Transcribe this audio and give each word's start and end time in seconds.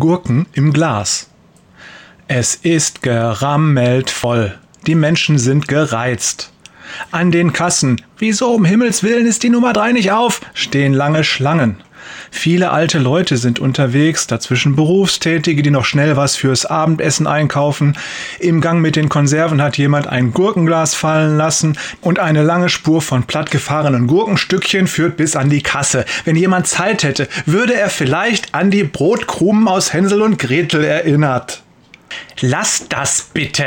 Gurken 0.00 0.46
im 0.52 0.72
Glas. 0.72 1.30
Es 2.26 2.56
ist 2.56 3.02
gerammelt 3.02 4.10
voll. 4.10 4.58
Die 4.86 4.96
Menschen 4.96 5.38
sind 5.38 5.68
gereizt. 5.68 6.52
An 7.12 7.30
den 7.30 7.52
Kassen, 7.52 8.02
wieso 8.18 8.52
um 8.52 8.64
Himmels 8.64 9.04
willen 9.04 9.26
ist 9.26 9.44
die 9.44 9.50
Nummer 9.50 9.72
drei 9.72 9.92
nicht 9.92 10.10
auf, 10.10 10.40
stehen 10.54 10.92
lange 10.92 11.22
Schlangen. 11.22 11.76
Viele 12.30 12.70
alte 12.70 12.98
Leute 12.98 13.36
sind 13.36 13.58
unterwegs, 13.58 14.26
dazwischen 14.26 14.76
Berufstätige, 14.76 15.62
die 15.62 15.70
noch 15.70 15.84
schnell 15.84 16.16
was 16.16 16.36
fürs 16.36 16.66
Abendessen 16.66 17.26
einkaufen. 17.26 17.96
Im 18.38 18.60
Gang 18.60 18.80
mit 18.80 18.96
den 18.96 19.08
Konserven 19.08 19.62
hat 19.62 19.78
jemand 19.78 20.06
ein 20.06 20.32
Gurkenglas 20.32 20.94
fallen 20.94 21.36
lassen 21.36 21.76
und 22.00 22.18
eine 22.18 22.42
lange 22.42 22.68
Spur 22.68 23.02
von 23.02 23.24
plattgefahrenen 23.24 24.06
Gurkenstückchen 24.06 24.86
führt 24.86 25.16
bis 25.16 25.36
an 25.36 25.50
die 25.50 25.62
Kasse. 25.62 26.04
Wenn 26.24 26.36
jemand 26.36 26.66
Zeit 26.66 27.02
hätte, 27.02 27.28
würde 27.46 27.74
er 27.74 27.90
vielleicht 27.90 28.54
an 28.54 28.70
die 28.70 28.84
Brotkrumen 28.84 29.68
aus 29.68 29.92
Hänsel 29.92 30.22
und 30.22 30.38
Gretel 30.38 30.84
erinnert. 30.84 31.62
Lass 32.40 32.88
das 32.88 33.30
bitte, 33.32 33.66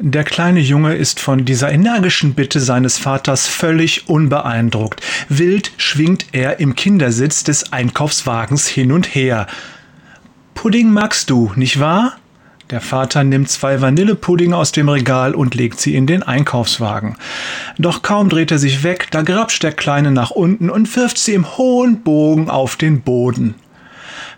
der 0.00 0.22
kleine 0.22 0.60
Junge 0.60 0.94
ist 0.94 1.18
von 1.18 1.44
dieser 1.44 1.72
energischen 1.72 2.34
Bitte 2.34 2.60
seines 2.60 2.98
Vaters 2.98 3.48
völlig 3.48 4.08
unbeeindruckt. 4.08 5.02
Wild 5.28 5.72
schwingt 5.76 6.26
er 6.32 6.60
im 6.60 6.76
Kindersitz 6.76 7.42
des 7.42 7.72
Einkaufswagens 7.72 8.68
hin 8.68 8.92
und 8.92 9.12
her. 9.14 9.48
Pudding 10.54 10.90
magst 10.90 11.30
du, 11.30 11.52
nicht 11.56 11.80
wahr? 11.80 12.16
Der 12.70 12.80
Vater 12.80 13.24
nimmt 13.24 13.48
zwei 13.48 13.80
Vanillepudding 13.80 14.52
aus 14.52 14.72
dem 14.72 14.88
Regal 14.88 15.34
und 15.34 15.54
legt 15.54 15.80
sie 15.80 15.96
in 15.96 16.06
den 16.06 16.22
Einkaufswagen. 16.22 17.16
Doch 17.78 18.02
kaum 18.02 18.28
dreht 18.28 18.52
er 18.52 18.58
sich 18.58 18.84
weg, 18.84 19.08
da 19.10 19.22
grapscht 19.22 19.62
der 19.62 19.72
Kleine 19.72 20.12
nach 20.12 20.30
unten 20.30 20.70
und 20.70 20.94
wirft 20.94 21.18
sie 21.18 21.34
im 21.34 21.56
hohen 21.56 22.02
Bogen 22.02 22.50
auf 22.50 22.76
den 22.76 23.00
Boden. 23.00 23.54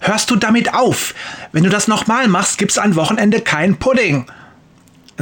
Hörst 0.00 0.30
du 0.30 0.36
damit 0.36 0.72
auf? 0.72 1.14
Wenn 1.52 1.64
du 1.64 1.70
das 1.70 1.88
nochmal 1.88 2.28
machst, 2.28 2.56
gibt's 2.56 2.78
an 2.78 2.96
Wochenende 2.96 3.40
keinen 3.40 3.76
Pudding. 3.76 4.26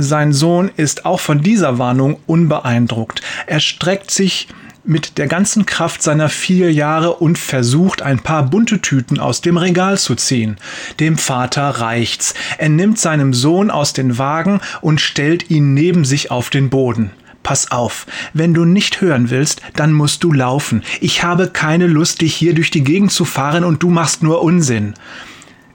Sein 0.00 0.32
Sohn 0.32 0.70
ist 0.76 1.06
auch 1.06 1.18
von 1.18 1.42
dieser 1.42 1.78
Warnung 1.78 2.18
unbeeindruckt. 2.26 3.20
Er 3.48 3.58
streckt 3.58 4.12
sich 4.12 4.46
mit 4.84 5.18
der 5.18 5.26
ganzen 5.26 5.66
Kraft 5.66 6.04
seiner 6.04 6.28
vier 6.28 6.72
Jahre 6.72 7.14
und 7.14 7.36
versucht, 7.36 8.00
ein 8.02 8.20
paar 8.20 8.44
bunte 8.44 8.80
Tüten 8.80 9.18
aus 9.18 9.40
dem 9.40 9.56
Regal 9.56 9.98
zu 9.98 10.14
ziehen. 10.14 10.56
Dem 11.00 11.18
Vater 11.18 11.68
reicht's. 11.68 12.34
Er 12.58 12.68
nimmt 12.68 13.00
seinem 13.00 13.34
Sohn 13.34 13.72
aus 13.72 13.92
den 13.92 14.18
Wagen 14.18 14.60
und 14.82 15.00
stellt 15.00 15.50
ihn 15.50 15.74
neben 15.74 16.04
sich 16.04 16.30
auf 16.30 16.48
den 16.48 16.70
Boden. 16.70 17.10
Pass 17.42 17.72
auf, 17.72 18.06
wenn 18.32 18.54
du 18.54 18.64
nicht 18.64 19.00
hören 19.00 19.30
willst, 19.30 19.62
dann 19.74 19.92
musst 19.92 20.22
du 20.22 20.32
laufen. 20.32 20.84
Ich 21.00 21.24
habe 21.24 21.48
keine 21.48 21.88
Lust, 21.88 22.20
dich 22.20 22.36
hier 22.36 22.54
durch 22.54 22.70
die 22.70 22.84
Gegend 22.84 23.10
zu 23.10 23.24
fahren 23.24 23.64
und 23.64 23.82
du 23.82 23.90
machst 23.90 24.22
nur 24.22 24.42
Unsinn. 24.42 24.94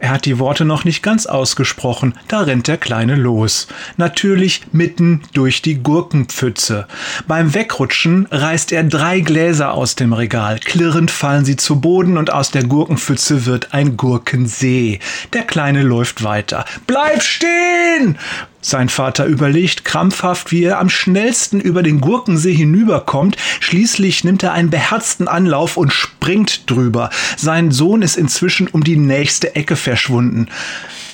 Er 0.04 0.10
hat 0.10 0.26
die 0.26 0.38
Worte 0.38 0.66
noch 0.66 0.84
nicht 0.84 1.02
ganz 1.02 1.28
ausgesprochen, 1.28 2.14
da 2.28 2.42
rennt 2.42 2.68
der 2.68 2.76
Kleine 2.76 3.16
los. 3.16 3.70
Natürlich 3.96 4.64
mitten 4.74 5.22
durch 5.32 5.62
die 5.62 5.82
Gurkenpfütze. 5.82 6.90
Beim 7.26 7.54
Wegrutschen 7.54 8.28
reißt 8.30 8.74
er 8.74 8.84
drei 8.84 9.22
Gläser 9.22 9.72
aus 9.72 9.96
dem 9.96 10.12
Regal. 10.12 10.60
Klirrend 10.60 11.10
fallen 11.10 11.46
sie 11.46 11.56
zu 11.56 11.80
Boden 11.80 12.18
und 12.18 12.34
aus 12.34 12.52
der 12.52 12.66
Gurkenpfütze 12.66 13.46
wird 13.46 13.74
ein 13.74 13.96
Gurkensee. 13.96 15.00
Der 15.32 15.44
Kleine 15.44 15.84
läuft 15.84 16.22
weiter. 16.22 16.66
Bleib 16.86 17.24
stehen! 17.24 18.18
Sein 18.64 18.90
Vater 18.90 19.26
überlegt 19.26 19.86
krampfhaft, 19.86 20.52
wie 20.52 20.64
er 20.64 20.80
am 20.80 20.90
schnellsten 20.90 21.60
über 21.60 21.84
den 21.84 22.02
Gurkensee 22.02 22.56
hinüberkommt. 22.56 23.38
Schließlich 23.60 24.24
nimmt 24.24 24.42
er 24.42 24.54
einen 24.54 24.70
beherzten 24.70 25.28
Anlauf 25.28 25.78
und 25.78 25.94
springt 25.94 26.70
drüber. 26.70 27.10
Sein 27.38 27.72
Sohn 27.72 28.02
ist 28.02 28.16
inzwischen 28.16 28.68
um 28.68 28.84
die 28.84 28.98
nächste 28.98 29.56
Ecke 29.56 29.76
verschwunden. 29.76 30.48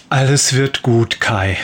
Alles 0.10 0.54
wird 0.54 0.84
gut, 0.84 1.20
Kai. 1.20 1.58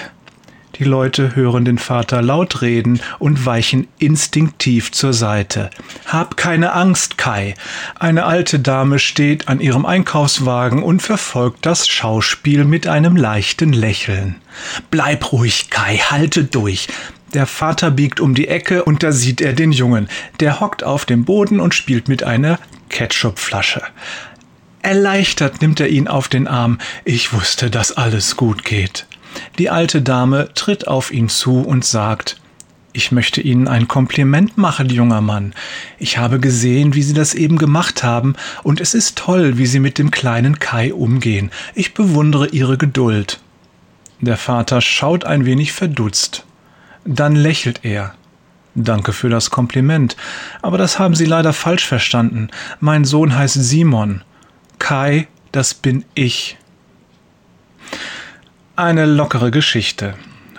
Die 0.77 0.83
Leute 0.83 1.37
hören 1.37 1.63
den 1.63 1.77
Vater 1.77 2.21
laut 2.21 2.61
reden 2.61 2.99
und 3.17 3.45
weichen 3.45 3.87
instinktiv 3.97 4.91
zur 4.91 5.13
Seite. 5.13 5.69
Hab 6.05 6.35
keine 6.35 6.73
Angst, 6.73 7.17
Kai. 7.17 7.55
Eine 7.97 8.25
alte 8.25 8.59
Dame 8.59 8.99
steht 8.99 9.47
an 9.47 9.61
ihrem 9.61 9.85
Einkaufswagen 9.85 10.83
und 10.83 11.01
verfolgt 11.01 11.65
das 11.65 11.87
Schauspiel 11.87 12.65
mit 12.65 12.87
einem 12.87 13.15
leichten 13.15 13.71
Lächeln. 13.71 14.35
Bleib 14.91 15.31
ruhig, 15.31 15.69
Kai, 15.69 15.97
halte 15.97 16.43
durch. 16.43 16.89
Der 17.33 17.45
Vater 17.45 17.89
biegt 17.89 18.19
um 18.19 18.35
die 18.35 18.49
Ecke 18.49 18.83
und 18.83 19.01
da 19.01 19.13
sieht 19.13 19.39
er 19.39 19.53
den 19.53 19.71
Jungen. 19.71 20.09
Der 20.41 20.59
hockt 20.59 20.83
auf 20.83 21.05
dem 21.05 21.23
Boden 21.23 21.61
und 21.61 21.73
spielt 21.73 22.09
mit 22.09 22.23
einer 22.23 22.59
Ketchupflasche. 22.89 23.81
Erleichtert 24.81 25.61
nimmt 25.61 25.79
er 25.79 25.87
ihn 25.87 26.07
auf 26.07 26.27
den 26.27 26.47
Arm. 26.47 26.79
Ich 27.05 27.33
wusste, 27.33 27.71
dass 27.71 27.93
alles 27.93 28.35
gut 28.35 28.65
geht. 28.65 29.07
Die 29.57 29.69
alte 29.69 30.01
Dame 30.01 30.49
tritt 30.53 30.87
auf 30.87 31.11
ihn 31.11 31.29
zu 31.29 31.61
und 31.61 31.85
sagt 31.85 32.39
Ich 32.93 33.11
möchte 33.11 33.41
Ihnen 33.41 33.67
ein 33.67 33.87
Kompliment 33.87 34.57
machen, 34.57 34.89
junger 34.89 35.21
Mann. 35.21 35.53
Ich 35.99 36.17
habe 36.17 36.39
gesehen, 36.39 36.93
wie 36.93 37.03
Sie 37.03 37.13
das 37.13 37.33
eben 37.33 37.57
gemacht 37.57 38.03
haben, 38.03 38.35
und 38.63 38.81
es 38.81 38.93
ist 38.93 39.17
toll, 39.17 39.57
wie 39.57 39.65
Sie 39.65 39.79
mit 39.79 39.97
dem 39.97 40.11
kleinen 40.11 40.59
Kai 40.59 40.93
umgehen. 40.93 41.51
Ich 41.73 41.93
bewundere 41.93 42.47
Ihre 42.47 42.77
Geduld. 42.77 43.39
Der 44.21 44.37
Vater 44.37 44.81
schaut 44.81 45.25
ein 45.25 45.45
wenig 45.45 45.73
verdutzt. 45.73 46.45
Dann 47.05 47.35
lächelt 47.35 47.81
er. 47.83 48.15
Danke 48.75 49.13
für 49.13 49.29
das 49.29 49.51
Kompliment, 49.51 50.17
aber 50.61 50.77
das 50.77 50.99
haben 50.99 51.15
Sie 51.15 51.25
leider 51.25 51.53
falsch 51.53 51.85
verstanden. 51.85 52.49
Mein 52.81 53.05
Sohn 53.05 53.33
heißt 53.35 53.55
Simon. 53.55 54.21
Kai, 54.79 55.27
das 55.53 55.73
bin 55.73 56.03
ich. 56.13 56.57
Eine 58.77 59.05
lockere 59.05 59.51
Geschichte. 59.51 60.15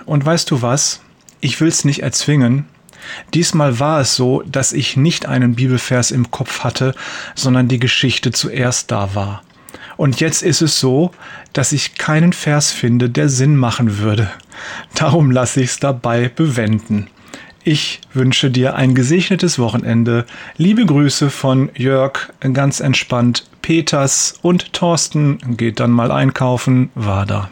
Und 0.06 0.24
weißt 0.24 0.50
du 0.50 0.62
was? 0.62 1.02
Ich 1.40 1.60
will's 1.60 1.84
nicht 1.84 2.02
erzwingen. 2.02 2.64
Diesmal 3.34 3.78
war 3.78 4.00
es 4.00 4.16
so, 4.16 4.42
dass 4.46 4.72
ich 4.72 4.96
nicht 4.96 5.26
einen 5.26 5.54
Bibelvers 5.54 6.12
im 6.12 6.30
Kopf 6.30 6.60
hatte, 6.60 6.94
sondern 7.34 7.68
die 7.68 7.78
Geschichte 7.78 8.32
zuerst 8.32 8.90
da 8.90 9.14
war. 9.14 9.42
Und 9.98 10.18
jetzt 10.18 10.42
ist 10.42 10.62
es 10.62 10.80
so, 10.80 11.10
dass 11.52 11.72
ich 11.72 11.96
keinen 11.96 12.32
Vers 12.32 12.72
finde, 12.72 13.10
der 13.10 13.28
Sinn 13.28 13.54
machen 13.54 13.98
würde. 13.98 14.30
Darum 14.94 15.30
lasse 15.30 15.60
ich's 15.60 15.78
dabei 15.78 16.30
bewenden. 16.34 17.08
Ich 17.64 18.00
wünsche 18.14 18.50
dir 18.50 18.76
ein 18.76 18.94
gesegnetes 18.94 19.58
Wochenende. 19.58 20.24
Liebe 20.56 20.86
Grüße 20.86 21.28
von 21.28 21.68
Jörg, 21.74 22.30
ganz 22.54 22.80
entspannt, 22.80 23.44
Peters 23.60 24.38
und 24.40 24.72
Thorsten 24.72 25.58
geht 25.58 25.80
dann 25.80 25.90
mal 25.90 26.10
einkaufen, 26.10 26.88
war 26.94 27.26
da. 27.26 27.50